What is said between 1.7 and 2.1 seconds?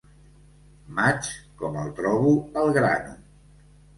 el